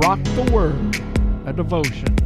[0.00, 0.96] Rock the Word,
[1.46, 2.16] a devotion.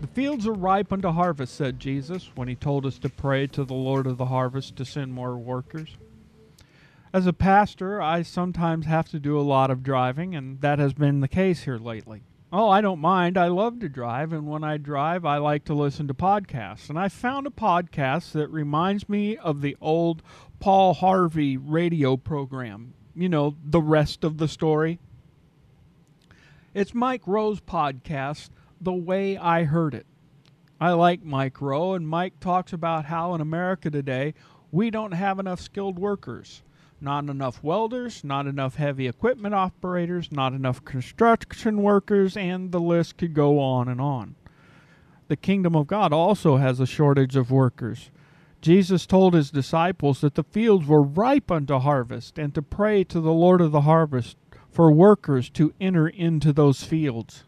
[0.00, 3.64] The fields are ripe unto harvest, said Jesus when he told us to pray to
[3.64, 5.96] the Lord of the harvest to send more workers.
[7.12, 10.92] As a pastor, I sometimes have to do a lot of driving, and that has
[10.92, 12.22] been the case here lately.
[12.52, 13.38] Oh, I don't mind.
[13.38, 16.90] I love to drive, and when I drive, I like to listen to podcasts.
[16.90, 20.20] And I found a podcast that reminds me of the old
[20.58, 22.94] Paul Harvey radio program.
[23.14, 24.98] You know, the rest of the story.
[26.74, 30.06] It's Mike Rowe's podcast, The Way I Heard It.
[30.80, 34.34] I like Mike Rowe, and Mike talks about how in America today
[34.72, 36.64] we don't have enough skilled workers
[37.00, 43.16] not enough welders, not enough heavy equipment operators, not enough construction workers, and the list
[43.16, 44.34] could go on and on.
[45.28, 48.10] The kingdom of God also has a shortage of workers.
[48.60, 53.20] Jesus told his disciples that the fields were ripe unto harvest, and to pray to
[53.20, 54.36] the Lord of the harvest
[54.70, 57.44] for workers to enter into those fields.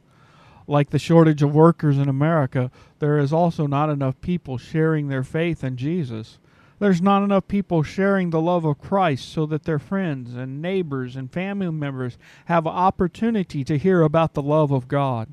[0.67, 5.25] Like the shortage of workers in America, there is also not enough people sharing their
[5.25, 6.39] faith in Jesus.
[6.79, 11.17] There's not enough people sharing the love of Christ so that their friends and neighbors
[11.17, 15.29] and family members have opportunity to hear about the love of God.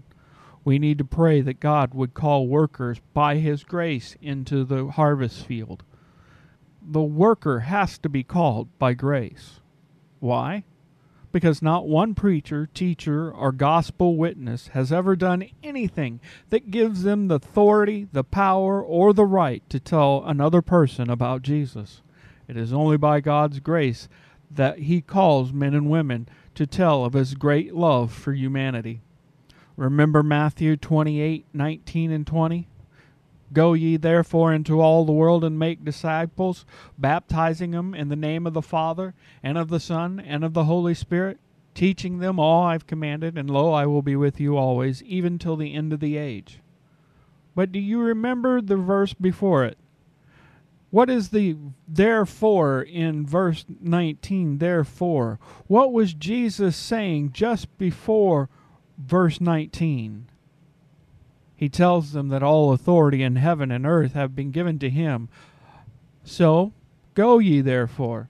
[0.63, 5.45] We need to pray that God would call workers by His grace into the harvest
[5.45, 5.83] field.
[6.81, 9.59] The worker has to be called by grace.
[10.19, 10.63] Why?
[11.31, 17.27] Because not one preacher, teacher, or gospel witness has ever done anything that gives them
[17.27, 22.01] the authority, the power, or the right to tell another person about Jesus.
[22.47, 24.09] It is only by God's grace
[24.49, 29.01] that He calls men and women to tell of His great love for humanity.
[29.77, 32.67] Remember Matthew 28 19 and 20?
[33.51, 36.65] Go ye therefore into all the world and make disciples,
[36.97, 40.65] baptizing them in the name of the Father, and of the Son, and of the
[40.65, 41.39] Holy Spirit,
[41.73, 45.55] teaching them all I've commanded, and lo, I will be with you always, even till
[45.55, 46.59] the end of the age.
[47.55, 49.77] But do you remember the verse before it?
[50.91, 51.55] What is the
[51.87, 54.57] therefore in verse 19?
[54.57, 55.39] Therefore.
[55.67, 58.49] What was Jesus saying just before
[58.97, 60.27] verse 19?
[61.59, 65.27] He tells them that all authority in heaven and earth have been given to him.
[66.23, 66.71] So,
[67.15, 68.29] go ye therefore.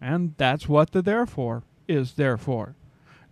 [0.00, 2.76] And that's what the therefore is therefore.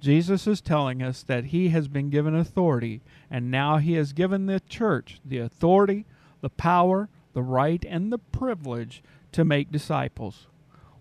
[0.03, 3.00] Jesus is telling us that he has been given authority,
[3.31, 6.04] and now he has given the church the authority,
[6.42, 10.47] the power, the right, and the privilege to make disciples.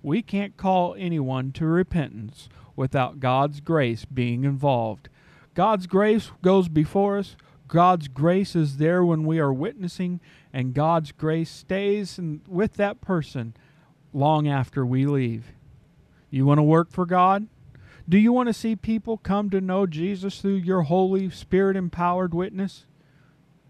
[0.02, 2.48] We can't call anyone to repentance
[2.78, 5.10] without God's grace being involved.
[5.54, 7.36] God's grace goes before us.
[7.68, 10.22] God's grace is there when we are witnessing,
[10.54, 13.54] and God's grace stays with that person
[14.14, 15.52] long after we leave.
[16.30, 17.48] You want to work for God?
[18.08, 22.34] Do you want to see people come to know Jesus through your Holy Spirit empowered
[22.34, 22.86] witness?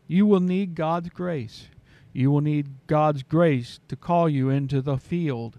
[0.07, 1.67] You will need God's grace.
[2.13, 5.57] You will need God's grace to call you into the field.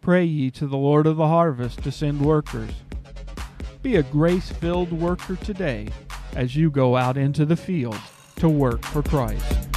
[0.00, 2.70] Pray ye to the Lord of the harvest to send workers.
[3.82, 5.88] Be a grace filled worker today
[6.34, 7.98] as you go out into the field
[8.36, 9.69] to work for Christ.